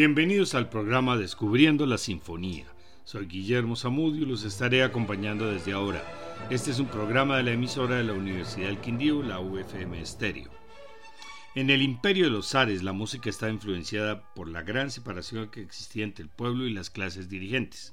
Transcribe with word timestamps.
Bienvenidos 0.00 0.54
al 0.54 0.68
programa 0.68 1.16
Descubriendo 1.16 1.84
la 1.84 1.98
Sinfonía. 1.98 2.66
Soy 3.02 3.26
Guillermo 3.26 3.74
Zamudio 3.74 4.22
y 4.22 4.26
los 4.26 4.44
estaré 4.44 4.84
acompañando 4.84 5.50
desde 5.50 5.72
ahora. 5.72 6.04
Este 6.50 6.70
es 6.70 6.78
un 6.78 6.86
programa 6.86 7.36
de 7.36 7.42
la 7.42 7.50
emisora 7.50 7.96
de 7.96 8.04
la 8.04 8.12
Universidad 8.12 8.68
del 8.68 8.78
Quindío, 8.78 9.24
la 9.24 9.40
UFM 9.40 10.00
Estéreo. 10.00 10.52
En 11.56 11.68
el 11.68 11.82
imperio 11.82 12.26
de 12.26 12.30
los 12.30 12.48
zares, 12.48 12.84
la 12.84 12.92
música 12.92 13.28
estaba 13.28 13.50
influenciada 13.50 14.22
por 14.34 14.46
la 14.46 14.62
gran 14.62 14.92
separación 14.92 15.50
que 15.50 15.62
existía 15.62 16.04
entre 16.04 16.22
el 16.22 16.30
pueblo 16.30 16.68
y 16.68 16.72
las 16.72 16.90
clases 16.90 17.28
dirigentes. 17.28 17.92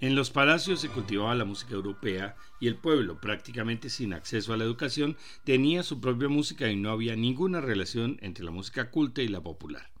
En 0.00 0.14
los 0.14 0.30
palacios 0.30 0.80
se 0.80 0.90
cultivaba 0.90 1.34
la 1.34 1.44
música 1.44 1.74
europea 1.74 2.36
y 2.60 2.68
el 2.68 2.76
pueblo, 2.76 3.20
prácticamente 3.20 3.90
sin 3.90 4.12
acceso 4.12 4.52
a 4.52 4.56
la 4.56 4.62
educación, 4.62 5.16
tenía 5.42 5.82
su 5.82 6.00
propia 6.00 6.28
música 6.28 6.70
y 6.70 6.76
no 6.76 6.92
había 6.92 7.16
ninguna 7.16 7.60
relación 7.60 8.16
entre 8.22 8.44
la 8.44 8.52
música 8.52 8.92
culta 8.92 9.22
y 9.22 9.26
la 9.26 9.40
popular. 9.40 9.91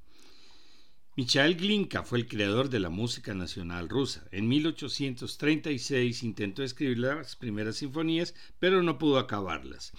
Michael 1.14 1.56
Glinka 1.56 2.04
fue 2.04 2.20
el 2.20 2.26
creador 2.26 2.70
de 2.70 2.80
la 2.80 2.88
música 2.88 3.34
nacional 3.34 3.90
rusa. 3.90 4.26
En 4.32 4.48
1836 4.48 6.22
intentó 6.22 6.62
escribir 6.62 7.00
las 7.00 7.36
primeras 7.36 7.76
sinfonías, 7.76 8.34
pero 8.58 8.82
no 8.82 8.96
pudo 8.96 9.18
acabarlas. 9.18 9.92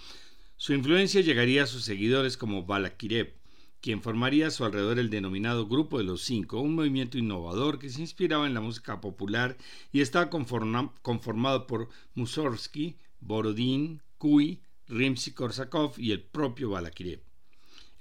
Su 0.56 0.74
influencia 0.74 1.20
llegaría 1.20 1.62
a 1.62 1.66
sus 1.68 1.84
seguidores 1.84 2.36
como 2.36 2.66
Balakirev, 2.66 3.32
quien 3.80 4.02
formaría 4.02 4.48
a 4.48 4.50
su 4.50 4.64
alrededor 4.64 4.98
el 4.98 5.08
denominado 5.08 5.68
Grupo 5.68 5.98
de 5.98 6.04
los 6.04 6.22
Cinco, 6.22 6.60
un 6.60 6.74
movimiento 6.74 7.16
innovador 7.16 7.78
que 7.78 7.90
se 7.90 8.00
inspiraba 8.00 8.48
en 8.48 8.54
la 8.54 8.60
música 8.60 9.00
popular 9.00 9.56
y 9.92 10.00
estaba 10.00 10.30
conformado 10.30 11.68
por 11.68 11.90
Mussorgsky, 12.16 12.96
Borodin, 13.20 14.02
Kuy, 14.18 14.62
Rimsky-Korsakov 14.88 15.96
y 15.96 16.10
el 16.10 16.24
propio 16.24 16.70
Balakirev. 16.70 17.22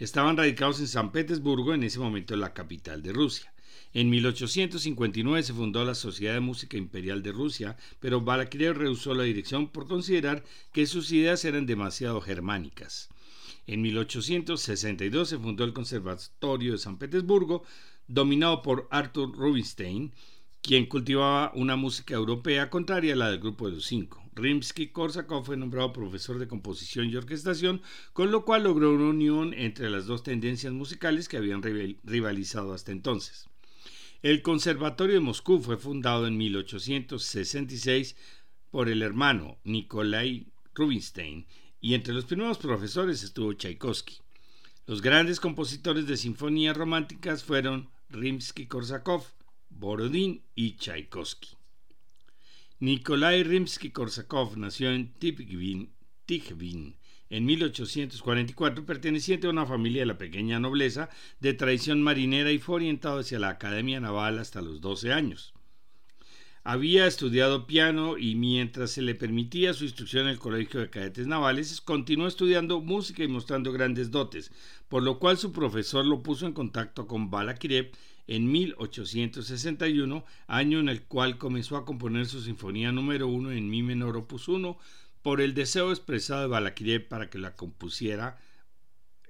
Estaban 0.04 0.36
radicados 0.36 0.82
en 0.82 0.90
San 0.90 1.14
Petersburgo, 1.14 1.74
en 1.74 1.82
ese 1.82 1.98
momento 1.98 2.36
la 2.36 2.54
capital 2.54 3.02
de 3.02 3.14
Rusia. 3.14 3.54
En 3.94 4.10
1859 4.10 5.44
se 5.44 5.54
fundó 5.54 5.86
la 5.86 5.96
Sociedad 5.96 6.34
de 6.34 6.42
Música 6.42 6.76
Imperial 6.76 7.24
de 7.24 7.32
Rusia, 7.32 7.78
pero 8.02 8.20
Balakirev 8.20 8.78
rehusó 8.78 9.14
la 9.14 9.24
dirección 9.24 9.70
por 9.70 9.88
considerar 9.88 10.44
que 10.74 10.88
sus 10.88 11.10
ideas 11.14 11.46
eran 11.46 11.66
demasiado 11.66 12.20
germánicas. 12.20 13.08
En 13.66 13.82
1862 13.82 15.30
se 15.30 15.40
fundó 15.40 15.64
el 15.64 15.72
Conservatorio 15.72 16.74
de 16.74 16.80
San 16.80 16.98
Petersburgo, 16.98 17.64
dominado 18.06 18.62
por 18.62 18.90
Arthur 18.92 19.34
Rubinstein, 19.34 20.12
quien 20.62 20.86
cultivaba 20.86 21.54
una 21.56 21.78
música 21.78 22.14
europea 22.16 22.70
contraria 22.70 23.14
a 23.14 23.16
la 23.16 23.30
del 23.30 23.40
Grupo 23.40 23.70
de 23.70 23.76
los 23.76 23.86
Cinco. 23.86 24.23
Rimsky-Korsakov 24.36 25.46
fue 25.46 25.58
nombrado 25.58 25.94
profesor 25.94 26.40
de 26.40 26.48
composición 26.48 27.10
y 27.10 27.16
orquestación, 27.16 27.82
con 28.14 28.32
lo 28.32 28.46
cual 28.46 28.64
logró 28.64 28.92
una 28.94 29.10
unión 29.10 29.54
entre 29.54 29.90
las 29.90 30.06
dos 30.06 30.24
tendencias 30.24 30.74
musicales 30.74 31.28
que 31.28 31.38
habían 31.38 31.62
rivalizado 32.04 32.74
hasta 32.74 32.92
entonces. 32.92 33.50
El 34.22 34.42
Conservatorio 34.42 35.16
de 35.16 35.22
Moscú 35.22 35.60
fue 35.60 35.78
fundado 35.78 36.28
en 36.28 36.38
1866 36.38 38.16
por 38.72 38.90
el 38.90 39.02
hermano 39.02 39.58
Nikolai 39.64 40.48
Rubinstein 40.74 41.46
y 41.82 41.94
entre 41.94 42.14
los 42.14 42.26
primeros 42.26 42.58
profesores 42.58 43.22
estuvo 43.24 43.54
Tchaikovsky. 43.54 44.20
Los 44.88 45.02
grandes 45.02 45.40
compositores 45.40 46.08
de 46.08 46.18
sinfonías 46.18 46.76
románticas 46.76 47.44
fueron 47.44 47.90
Rimsky-Korsakov, 48.10 49.24
Borodín 49.70 50.44
y 50.56 50.78
Tchaikovsky. 50.78 51.58
Nikolai 52.84 53.44
Rimsky-Korsakov 53.44 54.58
nació 54.58 54.92
en 54.92 55.14
Tikhvin, 55.14 56.98
en 57.30 57.46
1844, 57.46 58.86
perteneciente 58.86 59.48
a 59.48 59.52
una 59.52 59.66
familia 59.66 60.02
de 60.02 60.08
la 60.08 60.18
pequeña 60.18 60.60
nobleza 60.60 61.10
de 61.40 61.54
tradición 61.54 62.04
marinera 62.04 62.52
y 62.52 62.60
fue 62.60 62.76
orientado 62.76 63.20
hacia 63.20 63.40
la 63.40 63.48
Academia 63.48 64.02
Naval 64.02 64.38
hasta 64.38 64.62
los 64.62 64.82
12 64.82 65.14
años. 65.14 65.54
Había 66.66 67.08
estudiado 67.08 67.68
piano 67.68 68.18
y 68.18 68.36
mientras 68.36 68.92
se 68.92 69.02
le 69.02 69.16
permitía 69.16 69.74
su 69.74 69.86
instrucción 69.86 70.24
en 70.26 70.32
el 70.32 70.40
Colegio 70.40 70.82
de 70.82 70.90
Cadetes 70.90 71.26
Navales, 71.26 71.80
continuó 71.80 72.28
estudiando 72.28 72.82
música 72.82 73.24
y 73.24 73.30
mostrando 73.30 73.72
grandes 73.72 74.12
dotes, 74.12 74.52
por 74.90 75.04
lo 75.04 75.20
cual 75.20 75.38
su 75.38 75.54
profesor 75.54 76.06
lo 76.06 76.22
puso 76.22 76.48
en 76.48 76.52
contacto 76.52 77.08
con 77.08 77.30
Balakirev 77.30 77.94
en 78.28 78.52
1861, 78.52 80.26
año 80.48 80.80
en 80.80 80.90
el 80.90 81.04
cual 81.04 81.38
comenzó 81.38 81.78
a 81.78 81.86
componer 81.86 82.26
su 82.26 82.42
sinfonía 82.42 82.92
número 82.92 83.28
uno 83.28 83.52
en 83.52 83.70
mi 83.70 83.84
menor 83.84 84.16
opus 84.18 84.48
1 84.48 84.78
por 85.22 85.42
el 85.42 85.54
deseo 85.54 85.92
expresado 85.92 86.42
de 86.42 86.48
Balakirev 86.48 87.08
para 87.08 87.30
que 87.30 87.38
la 87.38 87.56
compusiera 87.56 88.38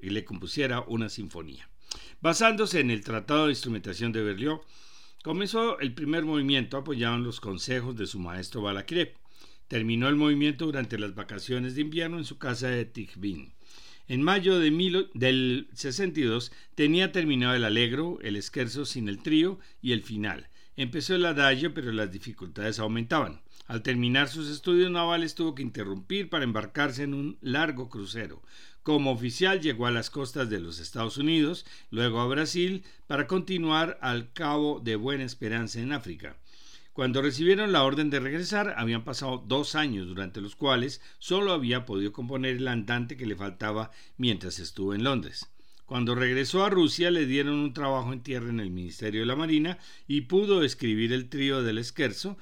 y 0.02 0.10
le 0.10 0.26
compusiera 0.26 0.82
una 0.82 1.10
sinfonía. 1.10 1.70
Basándose 2.22 2.80
en 2.80 2.92
el 2.92 3.04
Tratado 3.04 3.46
de 3.46 3.52
Instrumentación 3.52 4.12
de 4.12 4.24
Berlioz, 4.24 4.62
comenzó 5.24 5.80
el 5.80 5.94
primer 5.94 6.26
movimiento 6.26 6.78
apoyado 6.78 7.16
en 7.16 7.24
los 7.24 7.40
consejos 7.40 7.96
de 7.96 8.08
su 8.08 8.20
maestro 8.20 8.62
Balakirev. 8.62 9.14
Terminó 9.68 10.10
el 10.10 10.16
movimiento 10.16 10.66
durante 10.66 11.00
las 11.00 11.16
vacaciones 11.16 11.76
de 11.76 11.82
invierno 11.82 12.18
en 12.18 12.26
su 12.26 12.38
casa 12.38 12.68
de 12.68 12.86
Tikhvin. 12.86 13.54
En 14.14 14.22
mayo 14.22 14.60
de 14.60 14.70
del 15.16 15.68
62 15.74 16.52
tenía 16.76 17.12
terminado 17.12 17.56
el 17.56 17.64
Alegro, 17.64 18.20
el 18.22 18.36
Esquerzo 18.36 18.86
sin 18.86 19.10
el 19.10 19.24
trío 19.24 19.58
y 19.82 19.92
el 19.92 20.04
final. 20.04 20.50
Empezó 20.78 21.16
el 21.16 21.26
adagio, 21.26 21.74
pero 21.74 21.92
las 21.92 22.12
dificultades 22.12 22.78
aumentaban. 22.78 23.42
Al 23.66 23.82
terminar 23.82 24.30
sus 24.30 24.52
estudios 24.52 24.92
navales 24.92 25.34
tuvo 25.34 25.56
que 25.56 25.64
interrumpir 25.64 26.30
para 26.30 26.44
embarcarse 26.44 27.02
en 27.02 27.16
un 27.16 27.40
largo 27.42 27.90
crucero. 27.90 28.44
Como 28.84 29.12
oficial 29.12 29.62
llegó 29.62 29.88
a 29.88 29.92
las 29.92 30.12
costas 30.12 30.48
de 30.48 30.60
los 30.60 30.80
Estados 30.80 31.18
Unidos, 31.18 31.66
luego 31.90 32.22
a 32.22 32.28
Brasil, 32.28 32.84
para 33.08 33.26
continuar 33.26 33.98
al 34.00 34.32
Cabo 34.32 34.80
de 34.80 34.96
Buena 34.96 35.24
Esperanza 35.24 35.80
en 35.80 35.92
África. 35.92 36.36
Cuando 36.94 37.22
recibieron 37.24 37.72
la 37.72 37.84
orden 37.84 38.12
de 38.12 38.20
regresar, 38.20 38.76
habían 38.78 39.04
pasado 39.04 39.44
dos 39.48 39.74
años 39.74 40.08
durante 40.08 40.42
los 40.42 40.56
cuales 40.56 41.02
solo 41.18 41.52
había 41.52 41.86
podido 41.86 42.14
componer 42.14 42.58
el 42.58 42.68
andante 42.68 43.18
que 43.18 43.26
le 43.26 43.36
faltaba 43.36 43.90
mientras 44.18 44.60
estuvo 44.60 44.94
en 44.94 45.04
Londres. 45.04 45.50
Cuando 45.88 46.14
regresó 46.14 46.64
a 46.64 46.70
Rusia 46.70 47.10
le 47.10 47.26
dieron 47.26 47.56
un 47.56 47.74
trabajo 47.74 48.14
en 48.14 48.22
tierra 48.22 48.50
en 48.50 48.60
el 48.60 48.70
Ministerio 48.70 49.22
de 49.22 49.26
la 49.26 49.36
Marina 49.36 49.80
y 50.08 50.22
pudo 50.22 50.62
escribir 50.62 51.14
el 51.14 51.30
trío 51.30 51.64
del 51.64 51.80
Esquerzo, 51.80 52.38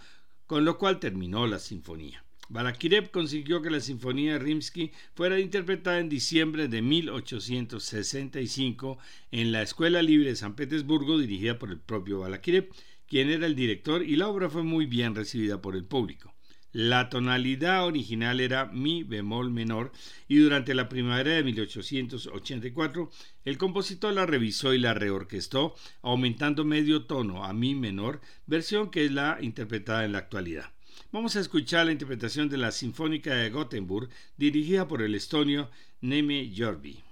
con 0.48 0.66
lo 0.66 0.78
cual 0.78 1.00
terminó 1.00 1.48
la 1.48 1.60
sinfonía. 1.60 2.26
Balakirev 2.50 3.10
consiguió 3.10 3.62
que 3.62 3.70
la 3.70 3.80
sinfonía 3.80 4.34
de 4.34 4.40
Rimsky 4.40 4.92
fuera 5.14 5.40
interpretada 5.40 6.00
en 6.00 6.10
diciembre 6.10 6.68
de 6.68 6.82
1865 6.82 8.98
en 9.32 9.54
la 9.54 9.62
Escuela 9.62 10.02
Libre 10.02 10.32
de 10.32 10.36
San 10.36 10.58
Petersburgo 10.58 11.18
dirigida 11.18 11.58
por 11.58 11.70
el 11.70 11.80
propio 11.80 12.20
Balakirev 12.20 12.68
quien 13.12 13.30
era 13.30 13.46
el 13.46 13.56
director, 13.56 14.04
y 14.04 14.16
la 14.16 14.30
obra 14.30 14.50
fue 14.50 14.64
muy 14.64 14.86
bien 14.86 15.16
recibida 15.16 15.62
por 15.62 15.76
el 15.76 15.84
público. 15.84 16.34
La 16.72 17.10
tonalidad 17.10 17.86
original 17.86 18.40
era 18.40 18.68
mi 18.68 19.04
bemol 19.04 19.52
menor 19.52 19.92
y 20.30 20.38
durante 20.38 20.74
la 20.74 20.88
primavera 20.88 21.32
de 21.32 21.44
1884 21.44 23.12
el 23.44 23.58
compositor 23.58 24.14
la 24.14 24.26
revisó 24.26 24.74
y 24.74 24.78
la 24.78 24.94
reorquestó 24.94 25.76
aumentando 26.02 26.64
medio 26.64 27.04
tono 27.04 27.44
a 27.44 27.52
mi 27.52 27.76
menor, 27.76 28.22
versión 28.46 28.90
que 28.90 29.04
es 29.04 29.12
la 29.12 29.40
interpretada 29.42 30.06
en 30.06 30.14
la 30.14 30.20
actualidad. 30.20 30.72
Vamos 31.12 31.36
a 31.36 31.42
escuchar 31.42 31.88
la 31.88 31.92
interpretación 31.92 32.48
de 32.48 32.60
la 32.60 32.72
Sinfónica 32.72 33.36
de 33.36 33.50
Gothenburg 33.50 34.08
dirigida 34.38 34.88
por 34.88 35.02
el 35.02 35.16
estonio 35.16 35.70
Neme 36.00 36.50
Jorvi. 36.56 37.04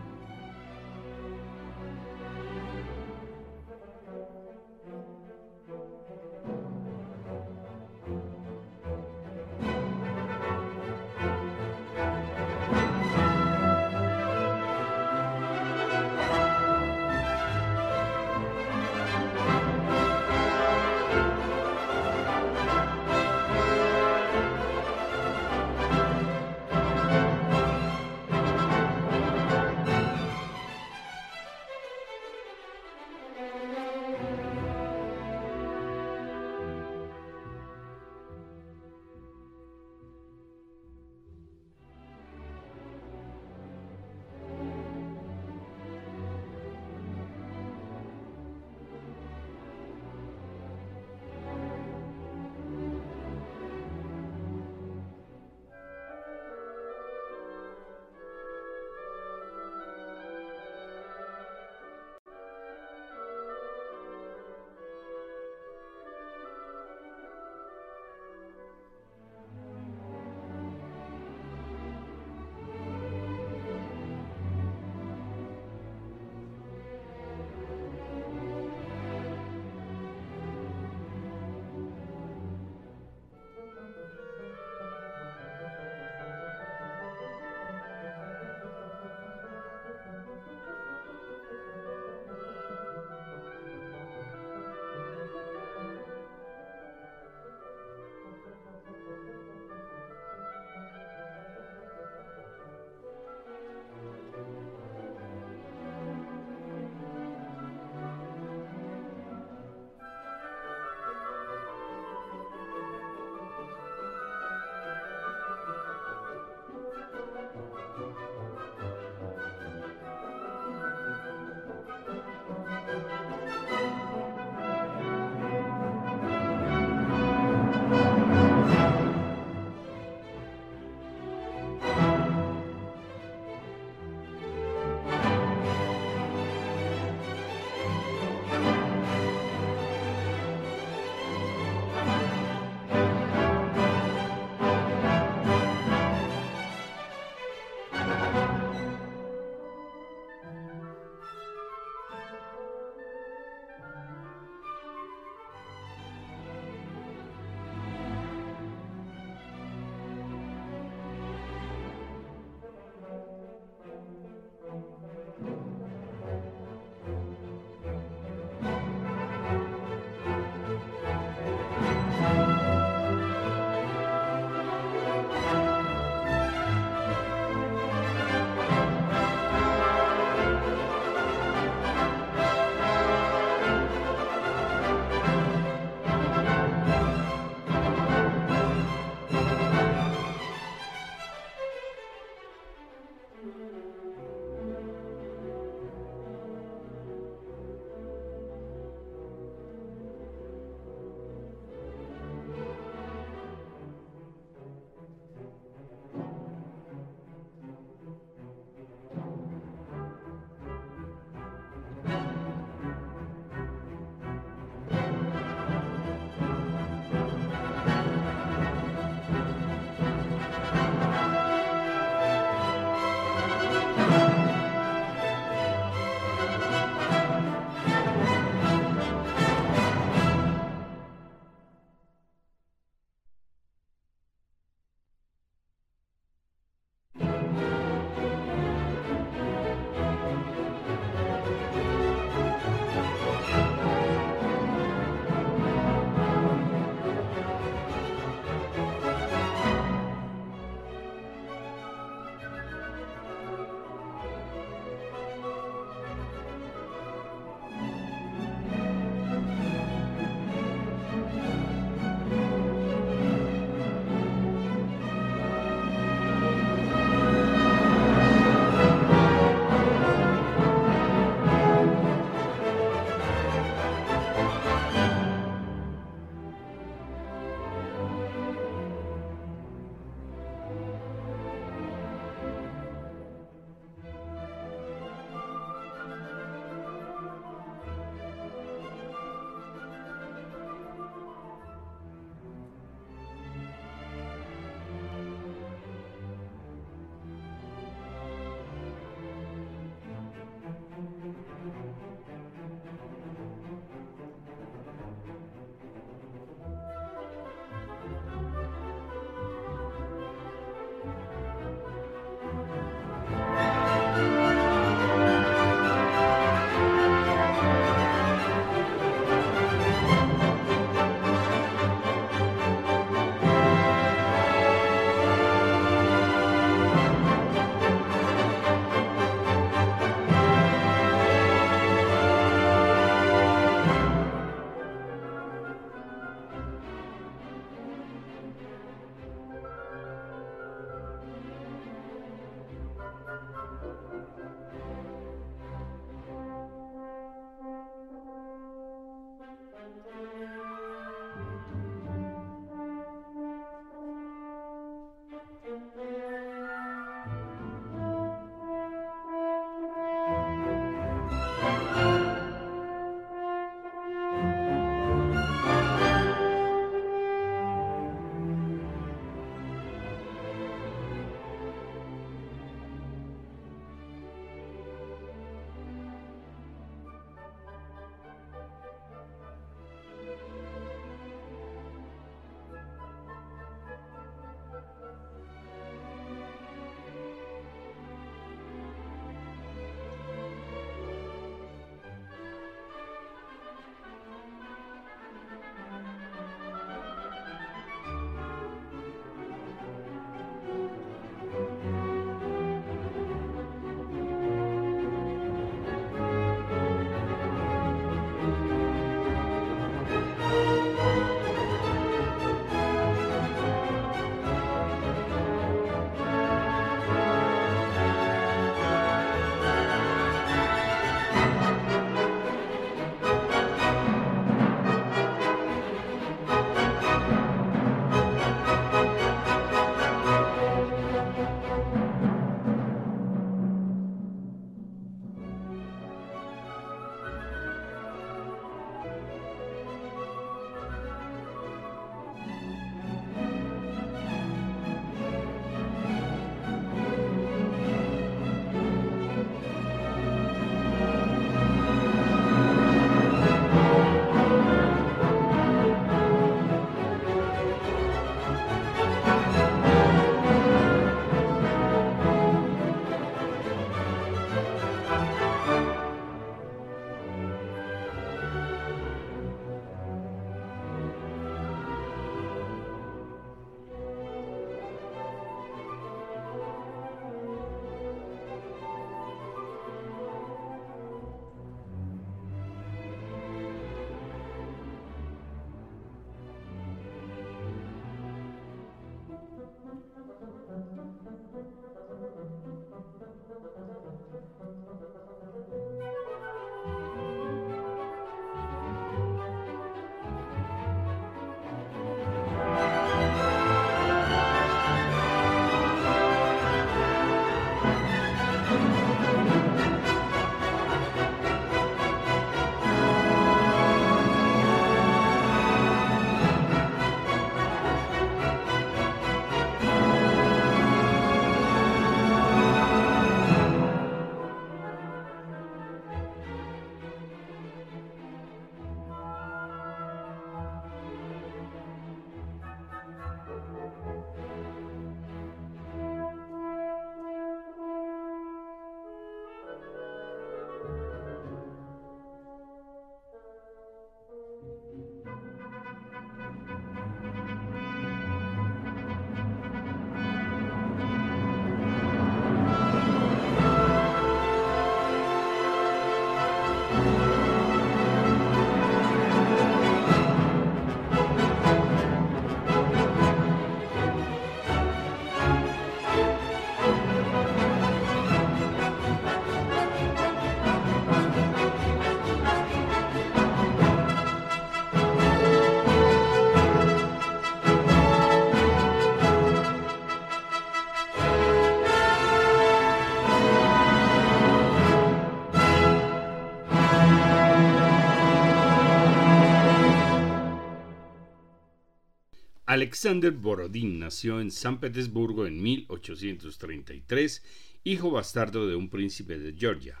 Alexander 592.80 593.30
Borodín 593.30 593.98
nació 593.98 594.40
en 594.40 594.50
San 594.50 594.80
Petersburgo 594.80 595.44
en 595.44 595.62
1833, 595.62 597.42
hijo 597.84 598.10
bastardo 598.10 598.66
de 598.66 598.74
un 598.74 598.88
príncipe 598.88 599.38
de 599.38 599.52
Georgia. 599.52 600.00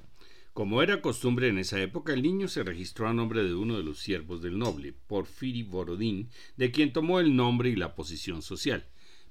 Como 0.54 0.80
era 0.80 1.02
costumbre 1.02 1.48
en 1.48 1.58
esa 1.58 1.78
época, 1.82 2.14
el 2.14 2.22
niño 2.22 2.48
se 2.48 2.62
registró 2.62 3.06
a 3.06 3.12
nombre 3.12 3.44
de 3.44 3.52
uno 3.52 3.76
de 3.76 3.82
los 3.82 3.98
siervos 3.98 4.40
del 4.40 4.58
noble, 4.58 4.94
Porfiri 5.08 5.62
Borodín, 5.62 6.30
de 6.56 6.70
quien 6.70 6.94
tomó 6.94 7.20
el 7.20 7.36
nombre 7.36 7.68
y 7.68 7.76
la 7.76 7.94
posición 7.94 8.40
social. 8.40 8.86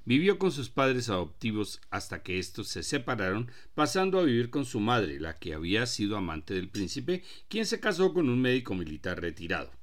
Vivió 0.06 0.38
con 0.38 0.52
sus 0.52 0.70
padres 0.70 1.10
adoptivos 1.10 1.82
hasta 1.90 2.22
que 2.22 2.38
estos 2.38 2.68
se 2.68 2.84
separaron, 2.84 3.50
pasando 3.74 4.20
a 4.20 4.26
vivir 4.26 4.52
con 4.52 4.64
su 4.64 4.80
madre, 4.80 5.20
la 5.20 5.40
que 5.40 5.56
había 5.56 5.88
sido 5.88 6.18
amante 6.18 6.54
del 6.54 6.70
príncipe, 6.70 7.24
quien 7.48 7.66
se 7.66 7.80
casó 7.80 8.14
con 8.14 8.30
un 8.30 8.40
médico 8.40 8.76
militar 8.76 9.20
retirado. 9.20 9.79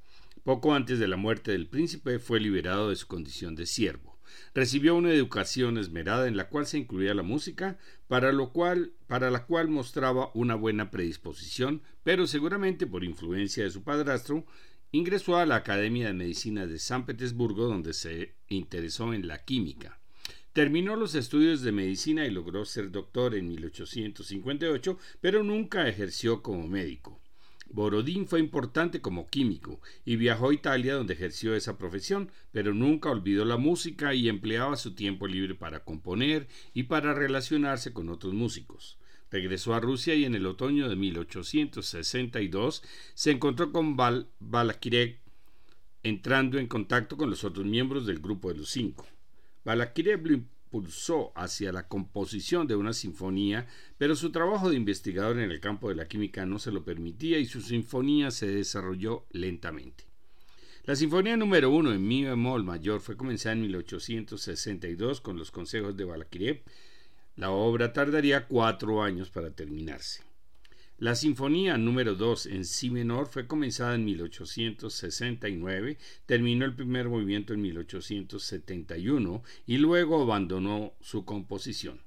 Poco 0.46 0.74
antes 0.74 1.00
de 1.00 1.08
la 1.08 1.16
muerte 1.16 1.50
del 1.50 1.66
príncipe 1.66 2.20
fue 2.20 2.38
liberado 2.38 2.90
de 2.90 2.94
su 2.94 3.08
condición 3.08 3.56
de 3.56 3.66
siervo. 3.66 4.16
Recibió 4.54 4.94
una 4.94 5.12
educación 5.12 5.76
esmerada 5.76 6.28
en 6.28 6.36
la 6.36 6.48
cual 6.48 6.68
se 6.68 6.78
incluía 6.78 7.14
la 7.14 7.24
música, 7.24 7.78
para, 8.06 8.30
la 8.30 8.46
cual 9.44 9.68
mostraba 9.68 10.30
una 10.34 10.54
buena 10.54 10.92
predisposición, 10.92 11.82
pero 12.04 12.28
seguramente 12.28 12.86
por 12.86 13.02
influencia 13.02 13.64
de 13.64 13.72
su 13.72 13.82
padrastro, 13.82 14.46
ingresó 14.92 15.36
a 15.36 15.46
la 15.46 15.56
Academia 15.56 16.06
de 16.06 16.14
Medicina 16.14 16.64
de 16.64 16.78
San 16.78 17.06
Petersburgo 17.06 17.66
donde 17.66 17.92
se 17.92 18.36
interesó 18.46 19.14
en 19.14 19.26
la 19.26 19.42
química. 19.44 19.98
Terminó 20.52 20.94
los 20.94 21.16
estudios 21.16 21.62
de 21.62 21.72
medicina 21.72 22.24
y 22.24 22.30
logró 22.30 22.64
ser 22.64 22.92
doctor 22.92 23.34
en 23.34 23.48
1858, 23.48 24.96
pero 25.20 25.42
nunca 25.42 25.88
ejerció 25.88 26.40
como 26.40 26.68
médico. 26.68 27.20
Borodín 27.76 28.26
fue 28.26 28.40
importante 28.40 29.02
como 29.02 29.28
químico 29.28 29.82
y 30.06 30.16
viajó 30.16 30.48
a 30.48 30.54
Italia 30.54 30.94
donde 30.94 31.12
ejerció 31.12 31.54
esa 31.54 31.76
profesión, 31.76 32.30
pero 32.50 32.72
nunca 32.72 33.10
olvidó 33.10 33.44
la 33.44 33.58
música 33.58 34.14
y 34.14 34.30
empleaba 34.30 34.76
su 34.76 34.94
tiempo 34.94 35.26
libre 35.26 35.54
para 35.54 35.84
componer 35.84 36.48
y 36.72 36.84
para 36.84 37.12
relacionarse 37.12 37.92
con 37.92 38.08
otros 38.08 38.32
músicos. 38.32 38.96
Regresó 39.30 39.74
a 39.74 39.80
Rusia 39.80 40.14
y 40.14 40.24
en 40.24 40.34
el 40.34 40.46
otoño 40.46 40.88
de 40.88 40.96
1862 40.96 42.82
se 43.12 43.30
encontró 43.30 43.70
con 43.72 43.94
Bal 43.94 44.30
Balakirev, 44.40 45.18
entrando 46.02 46.58
en 46.58 46.68
contacto 46.68 47.18
con 47.18 47.28
los 47.28 47.44
otros 47.44 47.66
miembros 47.66 48.06
del 48.06 48.20
grupo 48.20 48.48
de 48.48 48.56
los 48.56 48.70
cinco. 48.70 49.06
Balakirev 49.66 50.46
hacia 51.34 51.72
la 51.72 51.88
composición 51.88 52.66
de 52.66 52.76
una 52.76 52.92
sinfonía, 52.92 53.66
pero 53.98 54.16
su 54.16 54.30
trabajo 54.30 54.70
de 54.70 54.76
investigador 54.76 55.38
en 55.38 55.50
el 55.50 55.60
campo 55.60 55.88
de 55.88 55.94
la 55.94 56.08
química 56.08 56.46
no 56.46 56.58
se 56.58 56.72
lo 56.72 56.84
permitía 56.84 57.38
y 57.38 57.46
su 57.46 57.60
sinfonía 57.60 58.30
se 58.30 58.46
desarrolló 58.46 59.26
lentamente. 59.30 60.04
La 60.84 60.94
sinfonía 60.94 61.36
número 61.36 61.70
uno 61.70 61.92
en 61.92 62.06
mi 62.06 62.24
bemol 62.24 62.62
mayor 62.62 63.00
fue 63.00 63.16
comenzada 63.16 63.54
en 63.54 63.62
1862 63.62 65.20
con 65.20 65.36
los 65.36 65.50
consejos 65.50 65.96
de 65.96 66.04
Balakirev. 66.04 66.62
La 67.34 67.50
obra 67.50 67.92
tardaría 67.92 68.46
cuatro 68.46 69.02
años 69.02 69.30
para 69.30 69.50
terminarse. 69.50 70.25
La 70.98 71.14
sinfonía 71.14 71.76
número 71.76 72.14
2 72.14 72.46
en 72.46 72.64
si 72.64 72.88
menor 72.88 73.26
fue 73.26 73.46
comenzada 73.46 73.94
en 73.94 74.06
1869, 74.06 75.98
terminó 76.24 76.64
el 76.64 76.74
primer 76.74 77.10
movimiento 77.10 77.52
en 77.52 77.60
1871 77.60 79.42
y 79.66 79.76
luego 79.76 80.22
abandonó 80.22 80.94
su 81.02 81.26
composición. 81.26 82.00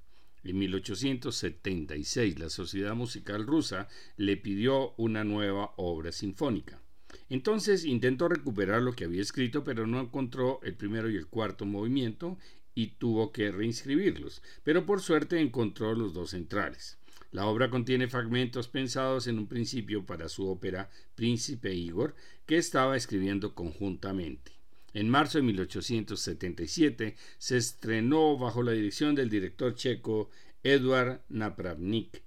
En 0.44 0.58
1876 0.58 2.40
la 2.40 2.50
Sociedad 2.50 2.96
Musical 2.96 3.46
Rusa 3.46 3.88
le 4.18 4.38
pidió 4.38 4.96
una 4.98 5.24
nueva 5.24 5.72
obra 5.78 6.12
sinfónica. 6.12 6.82
Entonces 7.30 7.86
intentó 7.86 8.28
recuperar 8.28 8.82
lo 8.82 8.94
que 8.94 9.06
había 9.06 9.22
escrito, 9.22 9.64
pero 9.64 9.86
no 9.86 10.02
encontró 10.02 10.62
el 10.64 10.74
primero 10.74 11.12
y 11.12 11.16
el 11.16 11.28
cuarto 11.28 11.68
movimiento 11.68 12.40
y 12.74 12.88
tuvo 12.98 13.32
que 13.32 13.52
reinscribirlos, 13.52 14.42
pero 14.64 14.88
por 14.88 15.00
suerte 15.02 15.40
encontró 15.40 15.94
los 15.94 16.16
dos 16.16 16.32
centrales. 16.32 16.99
La 17.32 17.46
obra 17.46 17.70
contiene 17.70 18.08
fragmentos 18.08 18.68
pensados 18.68 19.28
en 19.28 19.38
un 19.38 19.48
principio 19.48 20.06
para 20.06 20.30
su 20.30 20.48
ópera 20.50 20.90
Príncipe 21.14 21.74
Igor, 21.74 22.16
que 22.48 22.58
estaba 22.58 22.98
escribiendo 22.98 23.54
conjuntamente. 23.54 24.54
En 24.94 25.10
marzo 25.10 25.38
de 25.38 25.44
1877 25.44 27.16
se 27.38 27.58
estrenó 27.58 28.36
bajo 28.38 28.64
la 28.64 28.72
dirección 28.72 29.14
del 29.14 29.30
director 29.30 29.76
checo 29.76 30.32
Eduard 30.64 31.22
Napravnik, 31.30 32.24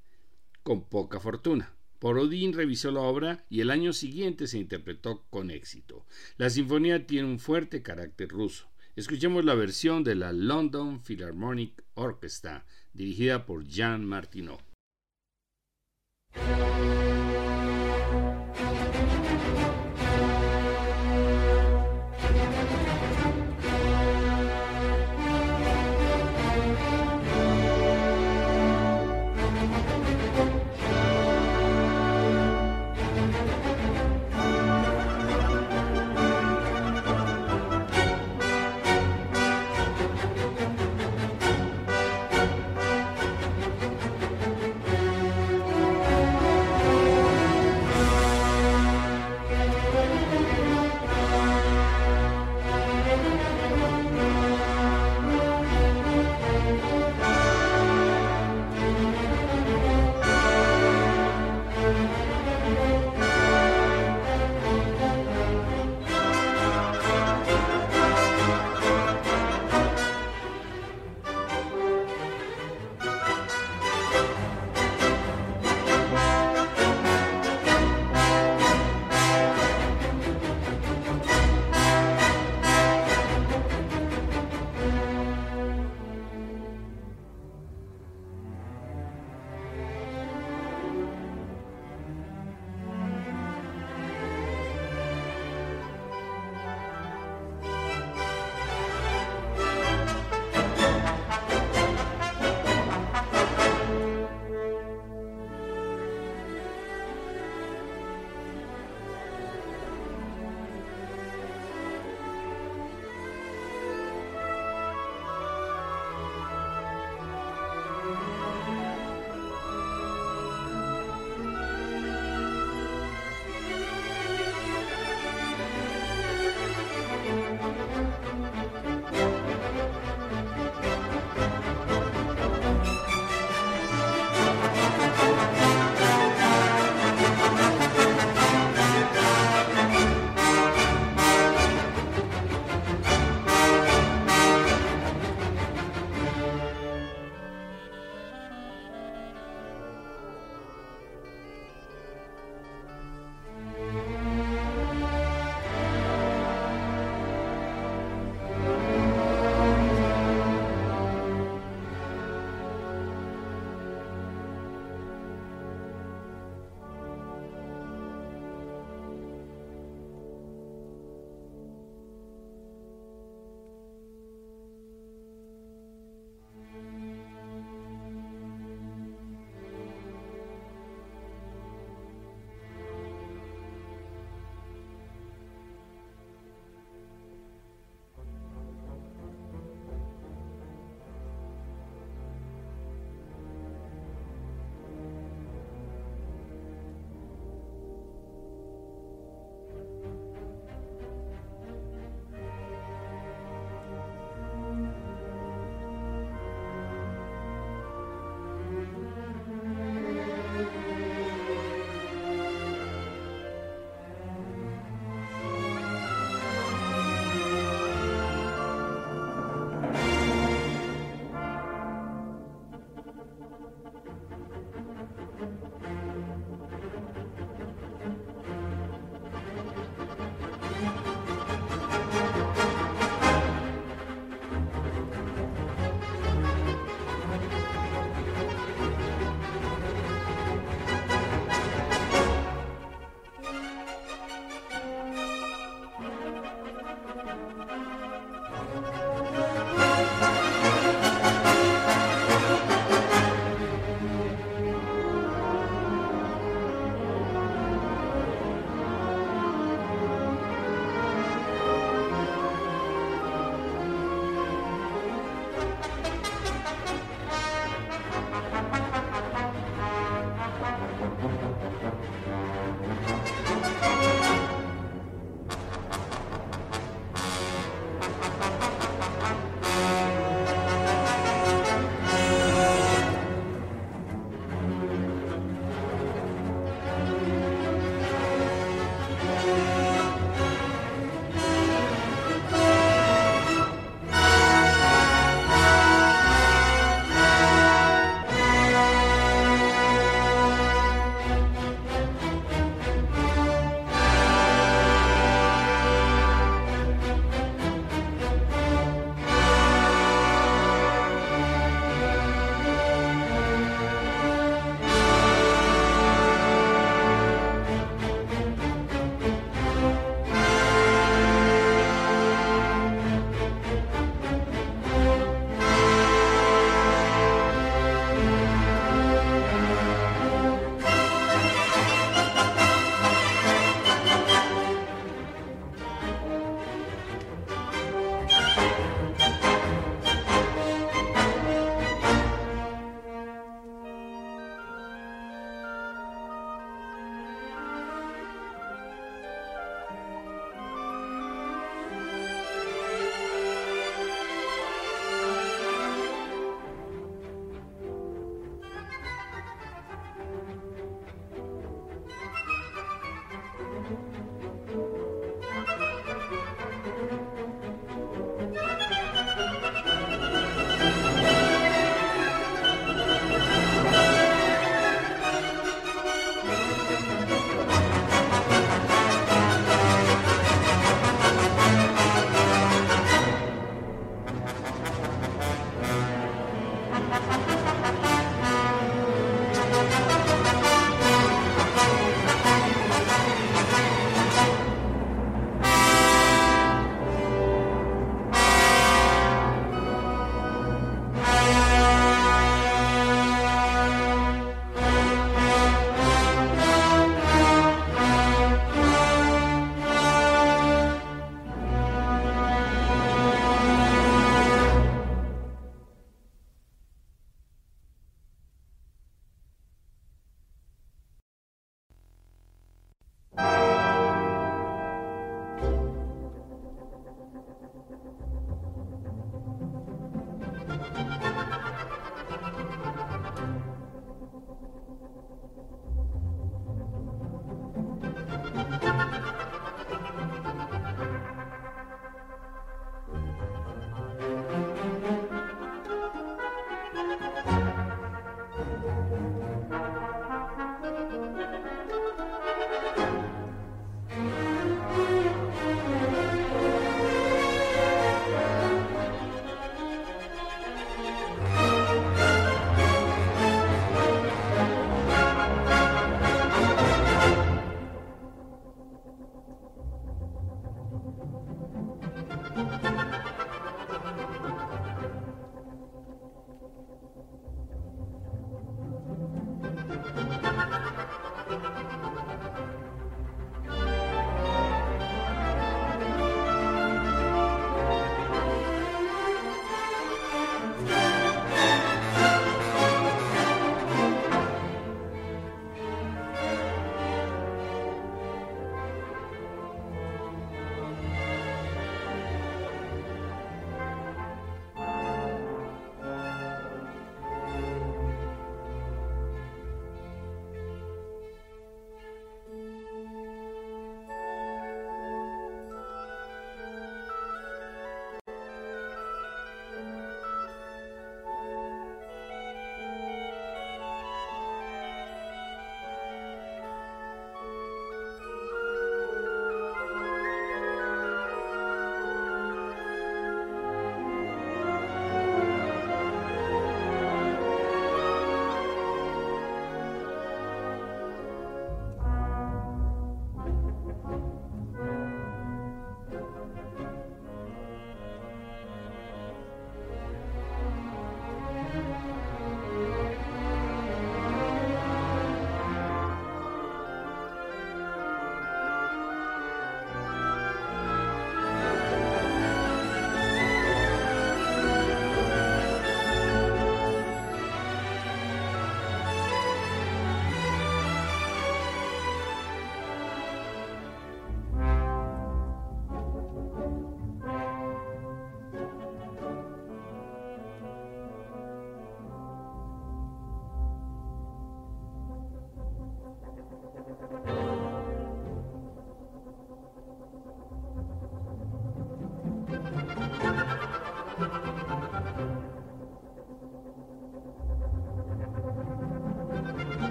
con 0.62 0.84
poca 0.84 1.18
fortuna. 1.18 1.74
Porodín 1.98 2.52
revisó 2.52 2.92
la 2.92 3.00
obra 3.00 3.44
y 3.48 3.60
el 3.60 3.70
año 3.70 3.92
siguiente 3.92 4.46
se 4.46 4.58
interpretó 4.58 5.24
con 5.30 5.50
éxito. 5.50 6.06
La 6.36 6.50
sinfonía 6.50 7.06
tiene 7.06 7.28
un 7.28 7.40
fuerte 7.40 7.82
carácter 7.82 8.28
ruso. 8.28 8.68
Escuchemos 8.94 9.44
la 9.44 9.54
versión 9.54 10.04
de 10.04 10.14
la 10.14 10.32
London 10.32 11.02
Philharmonic 11.02 11.82
Orchestra, 11.94 12.66
dirigida 12.92 13.46
por 13.46 13.66
Jean 13.66 14.04
Martineau. 14.04 14.58
Música 16.34 17.01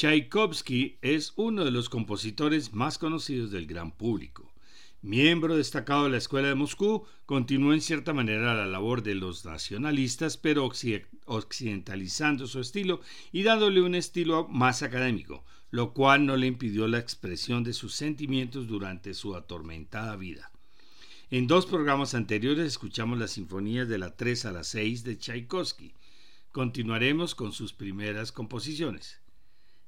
Tchaikovsky 0.00 0.96
es 1.02 1.34
uno 1.36 1.62
de 1.62 1.70
los 1.70 1.90
compositores 1.90 2.72
más 2.72 2.96
conocidos 2.96 3.50
del 3.50 3.66
gran 3.66 3.92
público. 3.92 4.50
Miembro 5.02 5.58
destacado 5.58 6.04
de 6.04 6.08
la 6.08 6.16
Escuela 6.16 6.48
de 6.48 6.54
Moscú, 6.54 7.04
continuó 7.26 7.74
en 7.74 7.82
cierta 7.82 8.14
manera 8.14 8.54
la 8.54 8.64
labor 8.64 9.02
de 9.02 9.14
los 9.14 9.44
nacionalistas, 9.44 10.38
pero 10.38 10.64
occidentalizando 11.26 12.46
su 12.46 12.60
estilo 12.60 13.02
y 13.30 13.42
dándole 13.42 13.82
un 13.82 13.94
estilo 13.94 14.48
más 14.48 14.82
académico, 14.82 15.44
lo 15.70 15.92
cual 15.92 16.24
no 16.24 16.34
le 16.38 16.46
impidió 16.46 16.88
la 16.88 16.98
expresión 16.98 17.62
de 17.62 17.74
sus 17.74 17.94
sentimientos 17.94 18.68
durante 18.68 19.12
su 19.12 19.36
atormentada 19.36 20.16
vida. 20.16 20.50
En 21.30 21.46
dos 21.46 21.66
programas 21.66 22.14
anteriores 22.14 22.66
escuchamos 22.66 23.18
las 23.18 23.32
sinfonías 23.32 23.86
de 23.86 23.98
la 23.98 24.16
3 24.16 24.46
a 24.46 24.52
la 24.52 24.64
6 24.64 25.04
de 25.04 25.18
Tchaikovsky. 25.18 25.92
Continuaremos 26.52 27.34
con 27.34 27.52
sus 27.52 27.74
primeras 27.74 28.32
composiciones. 28.32 29.19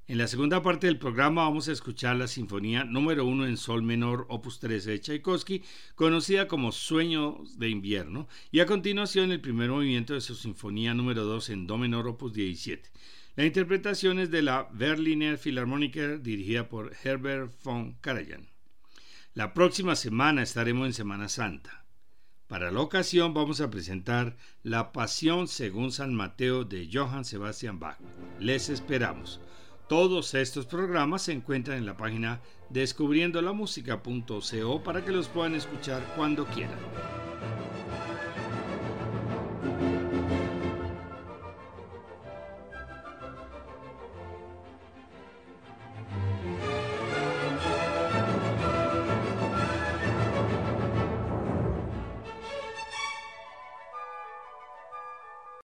En 0.09 0.19
la 0.19 0.27
segunda 0.27 0.63
parte 0.63 0.89
del 0.89 0.99
programa 0.99 1.45
vamos 1.45 1.69
a 1.69 1.73
escuchar 1.73 2.17
la 2.17 2.27
sinfonía 2.27 2.83
número 2.83 3.25
1 3.25 3.47
en 3.47 3.57
sol 3.57 3.85
menor 3.85 4.27
opus 4.29 4.59
13 4.59 4.91
de 4.91 5.01
Tchaikovsky, 5.01 5.63
conocida 5.95 6.49
como 6.49 6.73
Sueños 6.73 7.57
de 7.61 7.69
invierno, 7.69 8.27
y 8.51 8.59
a 8.59 8.67
continuación 8.67 9.31
el 9.31 9.41
primer 9.41 9.71
movimiento 9.71 10.13
de 10.13 10.21
su 10.21 10.35
sinfonía 10.35 10.93
número 10.93 11.25
2 11.25 11.51
en 11.51 11.67
do 11.69 11.79
menor 11.79 12.09
opus 12.09 12.33
17. 12.33 12.91
La 13.37 13.47
interpretación 13.47 14.19
es 14.19 14.33
de 14.33 14.43
la 14.43 14.69
Berliner 14.73 15.39
Philharmoniker 15.39 16.21
dirigida 16.21 16.69
por 16.69 16.93
Herbert 17.05 17.53
von 17.63 17.95
Karajan. 18.01 18.49
La 19.35 19.55
próxima 19.55 19.95
semana 19.95 20.43
estaremos 20.43 20.89
en 20.89 20.95
Semana 20.95 21.29
Santa. 21.29 21.85
Para 22.49 22.73
la 22.73 22.81
ocasión 22.81 23.35
vamos 23.35 23.61
a 23.61 23.71
presentar 23.71 24.37
La 24.65 24.93
Pasión 24.93 25.47
según 25.47 25.93
San 25.93 26.13
Mateo 26.13 26.65
de 26.65 26.91
Johann 26.93 27.25
Sebastian 27.25 27.79
Bach. 27.79 27.99
Les 28.41 28.69
esperamos. 28.69 29.41
Todos 29.93 30.33
estos 30.33 30.65
programas 30.65 31.21
se 31.21 31.33
encuentran 31.33 31.77
en 31.77 31.85
la 31.85 31.99
página 31.99 32.41
descubriendolamusica.co 32.71 34.83
para 34.83 35.05
que 35.05 35.13
los 35.13 35.29
puedan 35.29 35.55
escuchar 35.55 36.03
cuando 36.17 36.47
quieran. 36.47 36.79